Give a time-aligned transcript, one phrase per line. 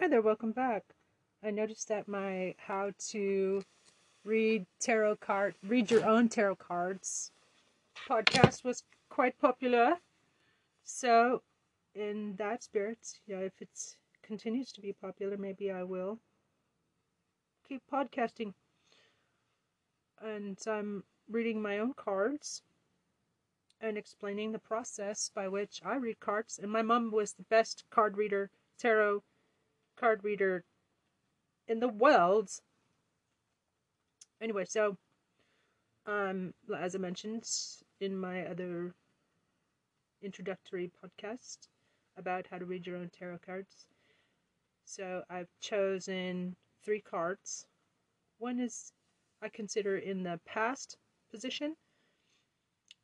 [0.00, 0.82] Hi there, welcome back.
[1.42, 3.62] I noticed that my how to
[4.24, 7.30] read tarot card, read your own tarot cards
[8.08, 9.96] podcast was quite popular.
[10.82, 11.42] So,
[11.94, 16.18] in that spirit, yeah, if it continues to be popular, maybe I will
[17.68, 18.52] keep podcasting.
[20.20, 22.62] And I'm reading my own cards
[23.80, 26.58] and explaining the process by which I read cards.
[26.62, 29.22] And my mom was the best card reader, tarot
[30.04, 30.62] card reader
[31.66, 32.50] in the world.
[34.38, 34.98] Anyway, so
[36.04, 37.48] um as I mentioned
[38.00, 38.94] in my other
[40.20, 41.68] introductory podcast
[42.18, 43.86] about how to read your own tarot cards.
[44.84, 47.64] So I've chosen three cards.
[48.36, 48.92] One is
[49.40, 50.98] I consider in the past
[51.30, 51.76] position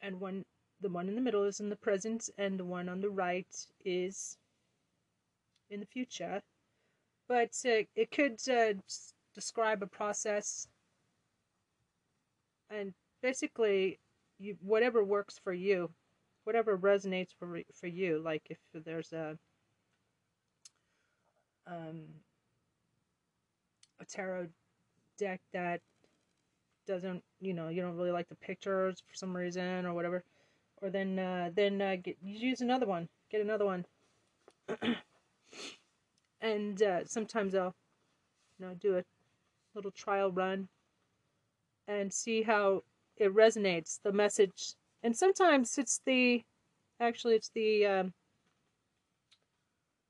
[0.02, 0.44] and one
[0.82, 3.54] the one in the middle is in the present and the one on the right
[3.86, 4.36] is
[5.70, 6.42] in the future
[7.30, 8.74] but uh, it could uh,
[9.36, 10.66] describe a process.
[12.68, 12.92] And
[13.22, 14.00] basically
[14.40, 15.90] you whatever works for you
[16.44, 19.36] whatever resonates for for you like if there's a
[21.66, 22.00] um
[24.00, 24.46] a tarot
[25.18, 25.80] deck that
[26.86, 30.24] doesn't you know you don't really like the pictures for some reason or whatever
[30.80, 33.84] or then uh, then uh, get, use another one get another one
[36.40, 37.74] and uh, sometimes I'll,
[38.58, 39.04] you know, do a
[39.74, 40.68] little trial run
[41.86, 42.82] and see how
[43.16, 44.74] it resonates, the message.
[45.02, 46.42] And sometimes it's the,
[47.00, 48.12] actually, it's the um,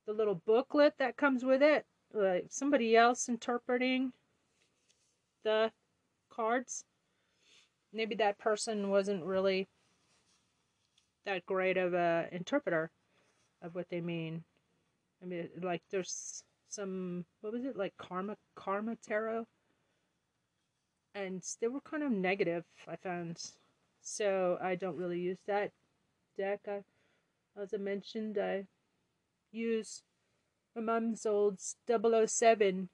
[0.06, 4.12] the little booklet that comes with it, like somebody else interpreting
[5.44, 5.70] the
[6.30, 6.84] cards.
[7.92, 9.68] Maybe that person wasn't really
[11.26, 12.90] that great of a interpreter
[13.62, 14.42] of what they mean.
[15.22, 19.46] I mean, like there's some what was it like karma karma tarot,
[21.14, 22.64] and they were kind of negative.
[22.88, 23.42] I found,
[24.00, 25.72] so I don't really use that
[26.38, 26.60] deck.
[26.69, 26.82] I,
[27.60, 28.66] as I mentioned, I
[29.53, 30.03] use
[30.75, 32.88] my mom's old 007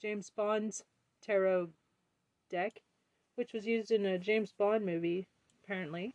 [0.00, 0.80] James Bond
[1.22, 1.68] tarot
[2.50, 2.80] deck,
[3.36, 5.28] which was used in a James Bond movie,
[5.62, 6.14] apparently.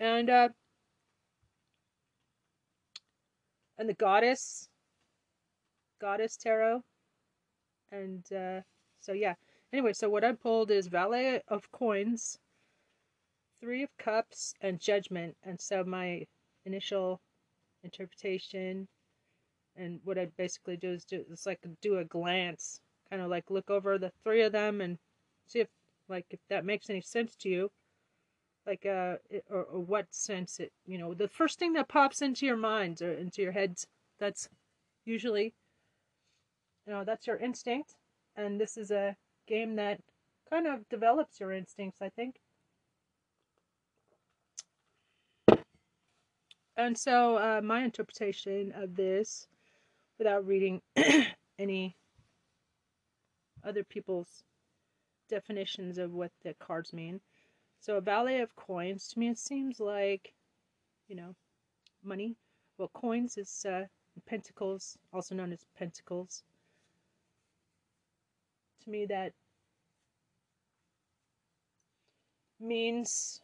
[0.00, 0.48] And uh,
[3.78, 4.68] and the goddess
[6.00, 6.82] goddess tarot.
[7.90, 8.60] And uh,
[9.00, 9.34] so yeah.
[9.72, 12.38] Anyway so what i pulled is valet of coins
[13.60, 15.36] three of cups and judgment.
[15.42, 16.26] And so my
[16.64, 17.20] initial
[17.82, 18.88] interpretation
[19.76, 23.50] and what i basically do is do it's like do a glance kind of like
[23.50, 24.98] look over the three of them and
[25.46, 25.68] see if
[26.08, 27.70] like if that makes any sense to you
[28.68, 29.16] like uh
[29.50, 33.00] or, or what sense it you know the first thing that pops into your mind
[33.00, 33.76] or into your head
[34.20, 34.48] that's
[35.06, 35.54] usually
[36.86, 37.94] you know that's your instinct.
[38.36, 40.00] And this is a game that
[40.48, 42.36] kind of develops your instincts i think.
[46.76, 49.48] And so uh, my interpretation of this
[50.16, 50.80] without reading
[51.58, 51.96] any
[53.64, 54.44] other people's
[55.28, 57.20] definitions of what the cards mean
[57.80, 60.34] so a valet of coins, to me it seems like,
[61.08, 61.34] you know,
[62.02, 62.36] money.
[62.76, 63.84] Well, coins is uh,
[64.26, 66.42] pentacles, also known as pentacles.
[68.84, 69.32] To me that
[72.60, 73.40] means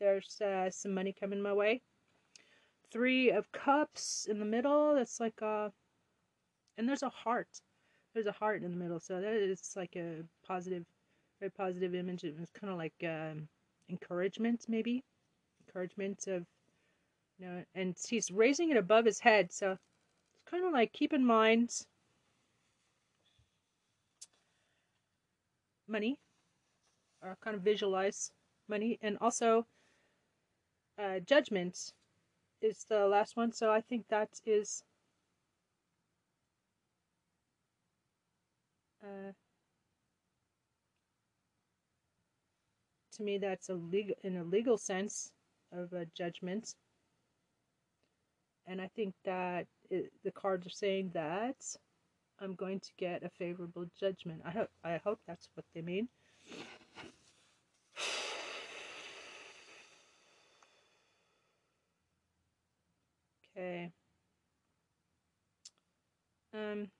[0.00, 1.82] there's uh, some money coming my way.
[2.90, 5.72] Three of cups in the middle, that's like a,
[6.76, 7.48] and there's a heart.
[8.12, 10.84] There's a heart in the middle, so that is like a positive
[11.42, 12.22] very positive image.
[12.22, 13.48] It was kind of like um,
[13.90, 15.02] encouragement, maybe
[15.66, 16.46] encouragement of
[17.38, 21.12] you know, and he's raising it above his head, so it's kind of like keep
[21.12, 21.70] in mind
[25.88, 26.20] money,
[27.20, 28.30] or kind of visualize
[28.68, 29.66] money, and also
[30.96, 31.92] uh, judgment
[32.60, 33.50] is the last one.
[33.50, 34.84] So I think that is.
[39.02, 39.32] Uh,
[43.12, 45.32] to me that's a legal in a legal sense
[45.72, 46.74] of a judgment.
[48.66, 51.56] And i think that it, the cards are saying that
[52.40, 54.42] i'm going to get a favorable judgment.
[54.44, 56.08] I hope i hope that's what they mean.
[63.56, 63.92] Okay.
[66.54, 66.90] Um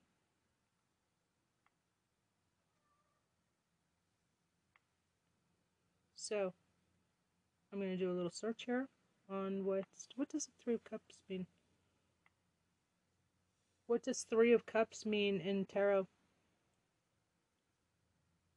[6.33, 6.51] So
[7.71, 8.89] I'm going to do a little search here
[9.29, 9.85] on what
[10.15, 11.45] what does three of cups mean?
[13.85, 16.07] What does Three of Cups mean in tarot?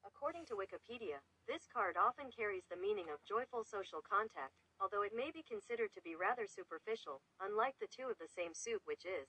[0.06, 5.12] According to Wikipedia, this card often carries the meaning of joyful social contact, although it
[5.14, 9.04] may be considered to be rather superficial, unlike the two of the same suit, which
[9.04, 9.28] is.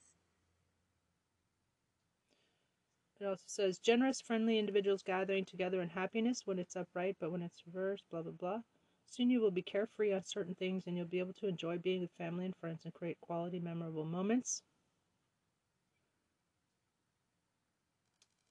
[3.20, 7.42] It also says generous, friendly individuals gathering together in happiness when it's upright, but when
[7.42, 8.62] it's reversed, blah blah blah.
[9.06, 12.00] Soon you will be carefree on certain things and you'll be able to enjoy being
[12.02, 14.62] with family and friends and create quality, memorable moments.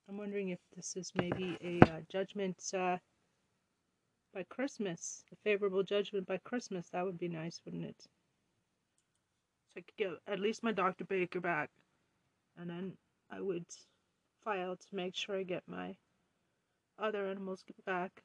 [0.09, 2.97] I'm wondering if this is maybe a uh, judgment uh,
[4.33, 6.89] by Christmas, a favorable judgment by Christmas.
[6.89, 8.07] That would be nice, wouldn't it?
[9.67, 11.05] So I could get at least my Dr.
[11.05, 11.69] Baker back,
[12.57, 12.97] and then
[13.29, 13.65] I would
[14.44, 15.95] file to make sure I get my
[17.00, 18.24] other animals back.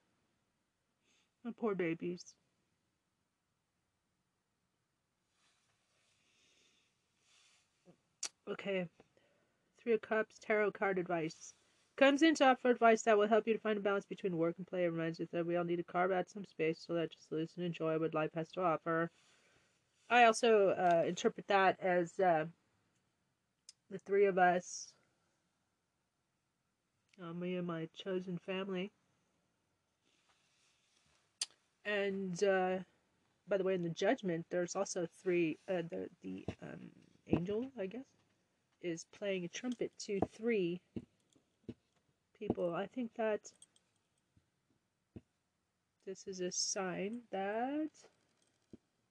[1.44, 2.34] My poor babies.
[8.48, 8.86] Okay.
[9.82, 11.54] Three of Cups Tarot card advice.
[11.96, 14.54] Comes in to offer advice that will help you to find a balance between work
[14.58, 14.84] and play.
[14.84, 17.30] It reminds you that we all need to carve out some space so that just
[17.30, 19.10] listen and enjoy what life has to offer.
[20.08, 22.46] I also uh, interpret that as uh,
[23.90, 24.91] the three of us,
[27.22, 28.90] uh, me and my chosen family.
[31.84, 32.78] And uh,
[33.48, 35.58] by the way, in the judgment, there's also three.
[35.68, 36.90] Uh, the the um,
[37.28, 38.06] angel, I guess,
[38.82, 40.80] is playing a trumpet to three
[42.38, 42.74] people.
[42.74, 43.40] I think that
[46.06, 47.90] this is a sign that,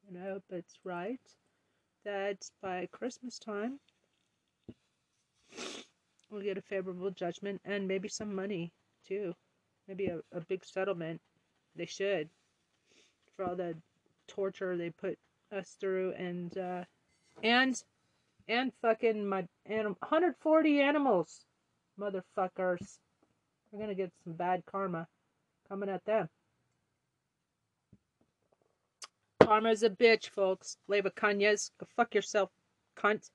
[0.08, 1.20] and I hope it's right,
[2.06, 3.80] that by Christmas time
[6.32, 8.72] we'll get a favorable judgment and maybe some money
[9.08, 9.34] too.
[9.88, 11.22] Maybe a, a big settlement.
[11.76, 12.30] They should.
[13.36, 13.76] For all the
[14.28, 15.18] torture they put
[15.52, 16.84] us through and, uh,
[17.44, 17.82] and,
[18.48, 21.46] and fucking my anim- 140 animals.
[22.00, 23.00] Motherfuckers.
[23.72, 25.08] We're gonna get some bad karma
[25.70, 26.30] coming at them.
[29.42, 30.78] Karma's a bitch, folks.
[30.88, 32.50] Leva Kanyes, go fuck yourself,
[32.98, 33.30] cunt.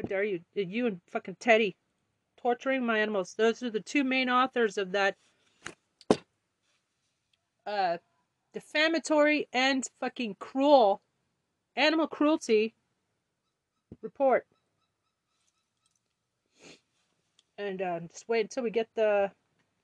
[0.00, 0.40] How dare you?
[0.54, 1.76] You and fucking Teddy
[2.40, 3.34] torturing my animals.
[3.36, 5.16] Those are the two main authors of that
[7.66, 7.98] uh
[8.54, 11.02] defamatory and fucking cruel
[11.76, 12.74] animal cruelty
[14.00, 14.46] report.
[17.58, 19.30] And uh, just wait until we get the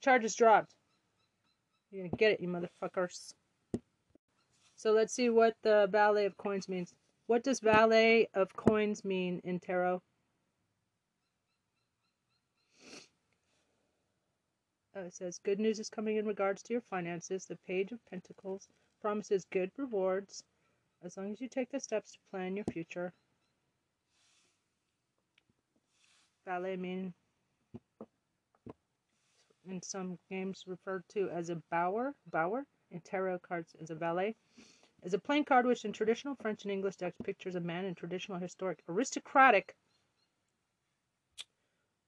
[0.01, 0.73] charges dropped.
[1.91, 3.35] You're gonna get it, you motherfuckers.
[4.77, 6.95] So let's see what the Valet of Coins means.
[7.27, 10.01] What does Valet of Coins mean in tarot?
[14.97, 17.45] Uh, it says, Good news is coming in regards to your finances.
[17.45, 18.69] The Page of Pentacles
[19.01, 20.45] promises good rewards
[21.05, 23.13] as long as you take the steps to plan your future.
[26.47, 27.13] Valet mean
[29.69, 34.37] in some games referred to as a bower, bower in tarot cards as a valet,
[35.03, 37.95] is a playing card which in traditional French and English decks pictures a man in
[37.95, 39.75] traditional historic aristocratic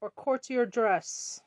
[0.01, 1.41] or courtier dress.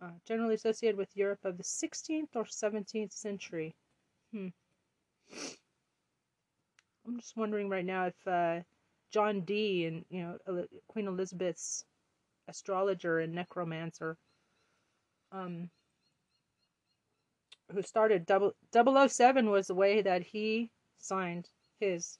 [0.00, 3.74] Uh, generally associated with Europe of the 16th or 17th century.
[4.32, 4.48] Hmm.
[7.06, 8.60] I'm just wondering right now if uh,
[9.10, 11.84] John Dee and you know Queen Elizabeth's
[12.48, 14.16] astrologer and necromancer
[15.32, 15.70] um,
[17.72, 21.48] who started double, 007 was the way that he signed
[21.80, 22.18] his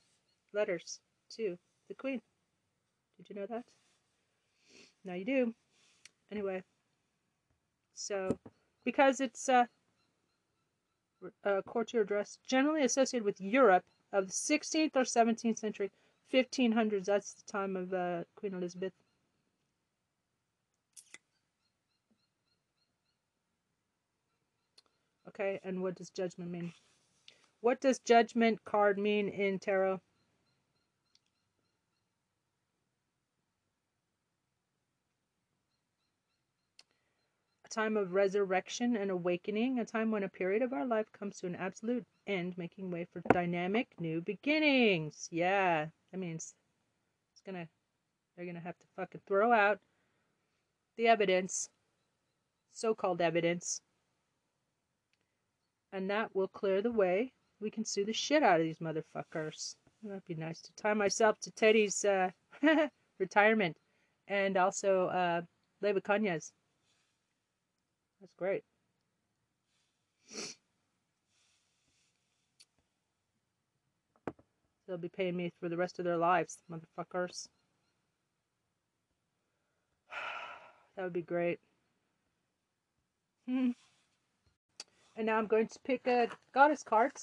[0.52, 1.00] letters
[1.36, 1.56] to
[1.88, 2.20] the queen.
[3.16, 3.64] Did you know that?
[5.04, 5.54] Now you do.
[6.32, 6.62] Anyway,
[7.94, 8.36] so
[8.84, 9.68] because it's a,
[11.66, 15.90] courtier dress generally associated with Europe of the 16th or 17th century,
[16.32, 18.92] 1500s, that's the time of uh, Queen Elizabeth
[25.38, 26.72] Okay, and what does judgment mean?
[27.60, 30.00] What does judgment card mean in tarot?
[37.66, 41.38] A time of resurrection and awakening, a time when a period of our life comes
[41.40, 45.28] to an absolute end, making way for dynamic new beginnings.
[45.30, 46.54] Yeah, that means
[47.34, 47.68] it's gonna,
[48.36, 49.80] they're gonna have to fucking throw out
[50.96, 51.68] the evidence,
[52.72, 53.82] so called evidence,
[55.96, 57.32] and that will clear the way.
[57.58, 59.76] We can sue the shit out of these motherfuckers.
[60.02, 62.28] That'd be nice to tie myself to Teddy's uh,
[63.18, 63.78] retirement
[64.28, 65.40] and also uh,
[65.80, 66.52] Leva Kanya's.
[68.20, 68.62] That's great.
[74.86, 77.46] They'll be paying me for the rest of their lives, motherfuckers.
[80.96, 81.58] that would be great.
[85.16, 87.22] And now I'm going to pick a goddess cards.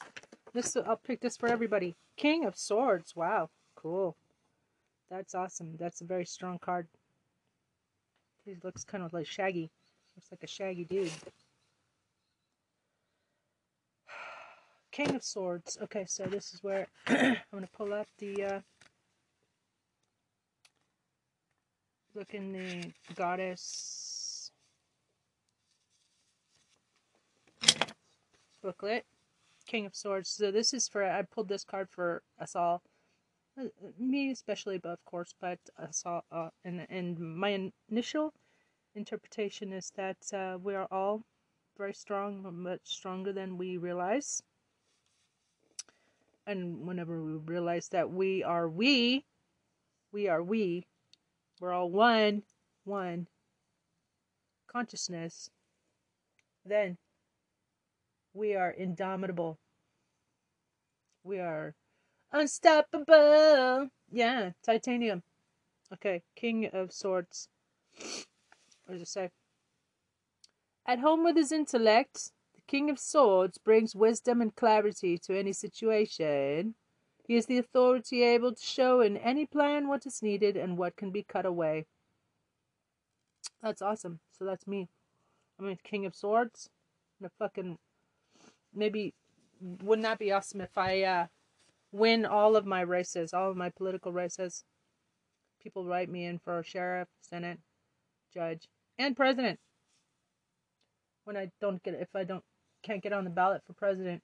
[0.53, 1.95] This I'll pick this for everybody.
[2.17, 3.15] King of Swords.
[3.15, 4.15] Wow, cool.
[5.11, 5.75] That's awesome.
[5.79, 6.87] That's a very strong card.
[8.45, 9.69] He looks kind of like Shaggy.
[10.15, 11.11] Looks like a Shaggy dude.
[14.91, 15.77] King of Swords.
[15.83, 18.59] Okay, so this is where I'm going to pull up the uh,
[22.15, 24.12] look in the goddess
[28.63, 29.05] booklet.
[29.67, 30.29] King of Swords.
[30.29, 32.81] So this is for I pulled this card for us all,
[33.57, 33.65] uh,
[33.99, 36.23] me especially, but of course, but us all.
[36.31, 38.33] Uh, and and my initial
[38.95, 41.23] interpretation is that uh, we are all
[41.77, 44.41] very strong, much stronger than we realize
[46.45, 49.25] and whenever we realize that we are we,
[50.11, 50.85] we are we,
[51.59, 52.43] we're all one,
[52.83, 53.27] one
[54.67, 55.49] consciousness,
[56.65, 56.97] then
[58.33, 59.59] we are indomitable.
[61.23, 61.75] We are
[62.31, 63.89] unstoppable.
[64.11, 65.23] Yeah, titanium.
[65.93, 67.47] Okay, King of Swords.
[68.85, 69.29] What does it say?
[70.85, 75.53] At home with his intellect, the King of Swords brings wisdom and clarity to any
[75.53, 76.75] situation.
[77.25, 80.97] He is the authority able to show in any plan what is needed and what
[80.97, 81.85] can be cut away.
[83.61, 84.19] That's awesome.
[84.37, 84.89] So that's me.
[85.57, 86.69] I'm a King of Swords.
[87.21, 87.77] I'm a fucking
[88.75, 89.13] maybe
[89.61, 91.25] wouldn't that be awesome if I uh,
[91.91, 94.63] win all of my races, all of my political races?
[95.61, 97.59] People write me in for sheriff, senate,
[98.33, 99.59] judge, and president.
[101.23, 102.43] When I don't get if I don't
[102.83, 104.21] can't get on the ballot for president.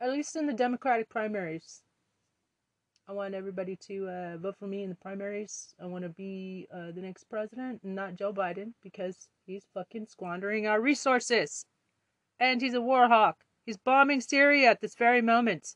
[0.00, 1.82] At least in the Democratic primaries.
[3.08, 5.74] I want everybody to uh, vote for me in the primaries.
[5.82, 10.66] I want to be uh, the next president, not Joe Biden, because he's fucking squandering
[10.66, 11.64] our resources.
[12.40, 13.36] And he's a war hawk.
[13.66, 15.74] He's bombing Syria at this very moment.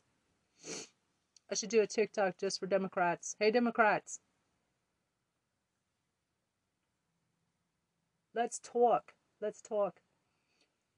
[1.51, 3.35] I should do a TikTok just for Democrats.
[3.39, 4.19] Hey, Democrats.
[8.33, 9.13] Let's talk.
[9.41, 9.99] Let's talk.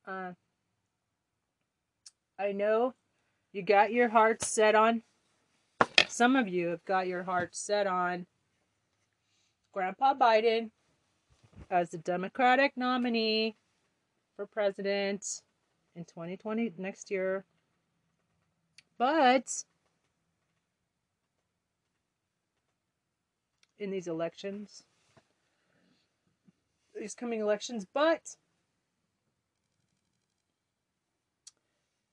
[0.07, 0.31] Uh,
[2.39, 2.93] I know
[3.51, 5.01] you got your heart set on,
[6.07, 8.25] some of you have got your heart set on
[9.73, 10.69] Grandpa Biden
[11.69, 13.55] as the Democratic nominee
[14.35, 15.41] for president
[15.95, 17.45] in 2020 next year.
[18.97, 19.51] But
[23.79, 24.83] in these elections,
[26.93, 28.35] these coming elections, but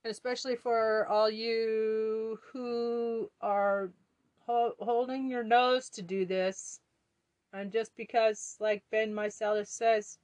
[0.05, 3.91] especially for all you who are
[4.45, 6.81] ho- holding your nose to do this.
[7.53, 10.17] And just because, like Ben Meiselas says,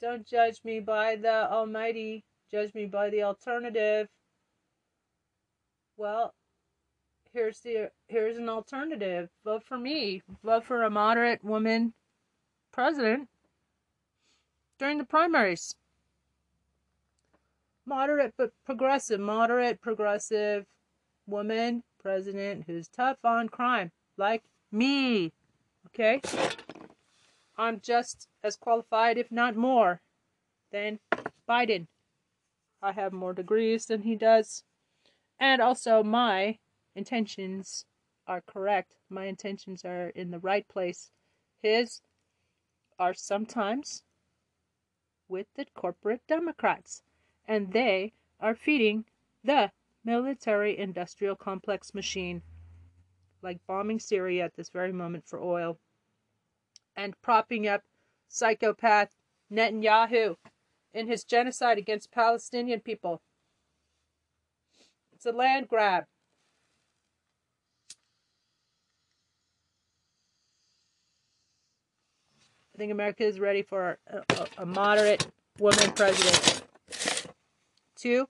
[0.00, 4.08] don't judge me by the Almighty, judge me by the alternative.
[5.96, 6.34] Well,
[7.32, 9.28] here's the here's an alternative.
[9.44, 10.22] Vote for me.
[10.42, 11.94] Vote for a moderate woman
[12.72, 13.28] president
[14.78, 15.74] during the primaries
[17.90, 20.64] moderate but progressive, moderate progressive
[21.26, 25.32] woman president who's tough on crime, like me.
[25.88, 26.20] Okay?
[27.58, 30.00] I'm just as qualified, if not more,
[30.72, 31.00] than
[31.48, 31.88] Biden.
[32.82, 34.64] I have more degrees than he does.
[35.38, 36.58] And also, my
[36.94, 37.84] intentions
[38.26, 38.92] are correct.
[39.08, 41.10] My intentions are in the right place.
[41.62, 42.00] His
[42.98, 44.04] are sometimes
[45.28, 47.02] with the corporate Democrats
[47.46, 49.04] and they are feeding
[49.42, 49.70] the
[50.04, 52.42] military industrial complex machine,
[53.42, 55.78] like bombing Syria at this very moment for oil,
[56.96, 57.82] and propping up
[58.28, 59.14] psychopath
[59.50, 60.36] Netanyahu
[60.92, 63.22] in his genocide against Palestinian people.
[65.12, 66.04] It's a land grab.
[72.74, 75.26] I think America is ready for a, a, moderate
[75.58, 76.62] woman president.
[77.94, 78.26] Two,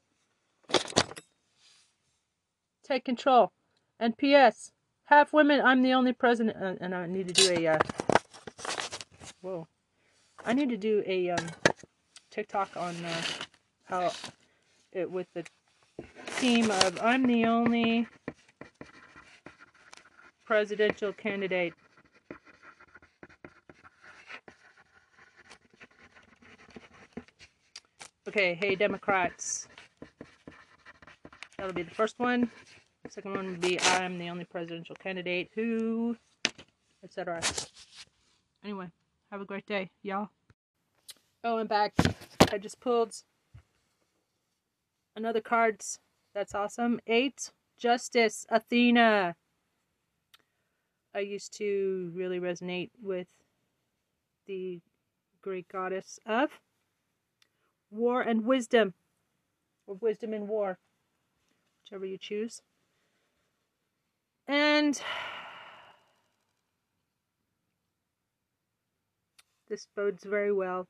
[2.82, 3.52] take control.
[4.00, 4.72] And P.S.
[5.04, 6.56] Half women, I'm the only president.
[6.60, 7.78] Uh, and I need to do a, uh,
[9.40, 9.68] whoa.
[10.44, 11.46] I need to do a um,
[12.30, 13.22] TikTok on uh,
[13.84, 14.12] how
[14.92, 15.44] it with the
[16.26, 18.06] theme of I'm the only
[20.44, 21.74] presidential candidate
[28.30, 29.66] Okay, hey Democrats.
[31.58, 32.48] That'll be the first one.
[33.08, 36.16] Second one would be I'm the only presidential candidate who,
[37.02, 37.40] etc.
[38.62, 38.86] Anyway,
[39.32, 40.28] have a great day, y'all.
[41.42, 41.94] Oh, I'm back.
[42.52, 43.14] I just pulled
[45.16, 45.98] another cards.
[46.34, 47.00] That's awesome.
[47.06, 49.36] Eight, Justice, Athena.
[51.14, 53.28] I used to really resonate with
[54.46, 54.82] the
[55.40, 56.60] Greek goddess of
[57.90, 58.92] war and wisdom,
[59.86, 60.78] or wisdom and war,
[61.82, 62.60] whichever you choose.
[64.46, 64.94] And
[69.70, 70.86] this bodes very well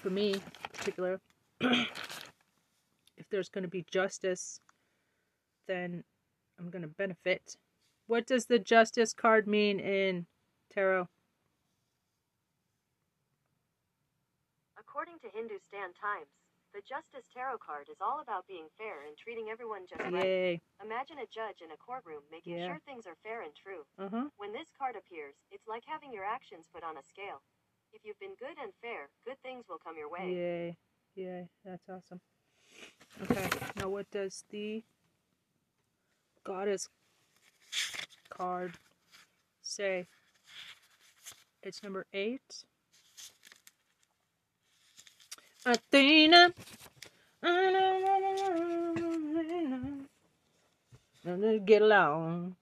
[0.00, 0.40] for me in
[0.72, 1.20] particular.
[1.60, 4.60] if there's going to be justice,
[5.68, 6.02] then
[6.58, 7.56] I'm going to benefit.
[8.06, 10.26] What does the justice card mean in
[10.72, 11.06] tarot?
[14.78, 16.34] According to Hindustan Times,
[16.74, 20.60] the Justice Tarot card is all about being fair and treating everyone just right.
[20.82, 22.66] Imagine a judge in a courtroom making Yeah.
[22.66, 23.82] sure things are fair and true.
[23.98, 24.26] Uh huh.
[24.38, 27.42] When this card appears, it's like having your actions put on a scale.
[27.92, 30.32] If you've been good and fair, good things will come your way.
[30.32, 30.76] Yay.
[31.16, 31.48] Yay.
[31.64, 32.20] That's awesome.
[33.22, 33.48] Okay.
[33.76, 34.82] Now, what does the
[36.44, 36.88] goddess
[38.30, 38.74] card
[39.62, 40.06] say?
[41.62, 42.64] It's number eight.
[45.66, 46.54] Athena.
[51.66, 52.56] Get along.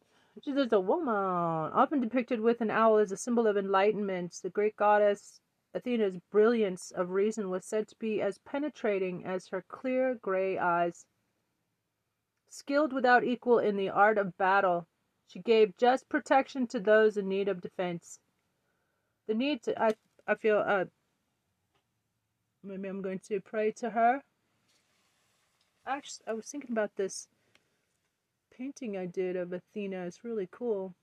[0.44, 4.38] She's just a woman, often depicted with an owl as a symbol of enlightenment.
[4.42, 5.40] The great goddess
[5.74, 11.06] Athena's brilliance of reason was said to be as penetrating as her clear gray eyes.
[12.48, 14.86] Skilled without equal in the art of battle,
[15.26, 18.18] she gave just protection to those in need of defense.
[19.26, 19.94] The need to, I,
[20.26, 20.86] I feel, uh,
[22.64, 24.22] maybe I'm going to pray to her.
[25.86, 27.28] Actually, I was thinking about this
[28.58, 30.06] painting I did of Athena.
[30.06, 30.94] It's really cool.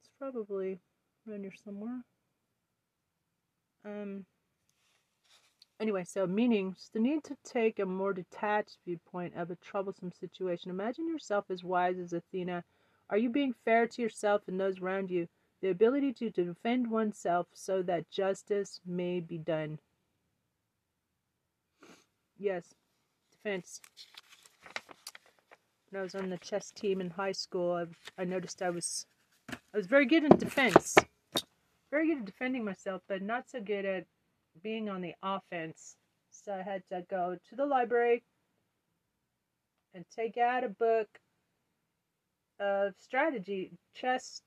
[0.00, 0.78] It's probably
[1.28, 2.04] around here somewhere.
[3.84, 4.24] Um.
[5.80, 10.70] Anyway, so meanings the need to take a more detached viewpoint of a troublesome situation.
[10.70, 12.62] Imagine yourself as wise as Athena.
[13.08, 15.26] Are you being fair to yourself and those around you?
[15.62, 19.78] The ability to defend oneself so that justice may be done.
[22.38, 22.74] Yes,
[23.32, 23.80] defense.
[25.90, 29.06] When I was on the chess team in high school, I, I noticed I was
[29.52, 30.96] I was very good in defense
[31.90, 34.04] very good at defending myself, but not so good at
[34.62, 35.96] being on the offense.
[36.30, 38.22] So I had to go to the library
[39.94, 41.08] and take out a book
[42.60, 44.42] of strategy, chess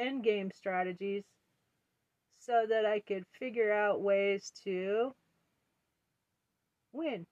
[0.00, 1.24] endgame strategies,
[2.38, 5.12] so that I could figure out ways to
[6.92, 7.26] win.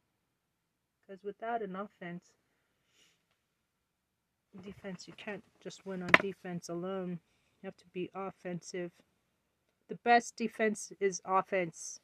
[1.07, 2.25] Because without an offense,
[4.63, 7.21] defense, you can't just win on defense alone.
[7.63, 8.93] You have to be offensive.
[9.89, 12.01] The best defense is offense.